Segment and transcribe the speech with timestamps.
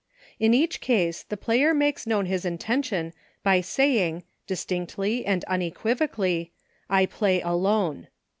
[0.39, 3.13] In each case the player makes known his intention
[3.43, 6.51] by saying, distinctly and unequivocally,
[6.89, 8.07] "I Play Alone."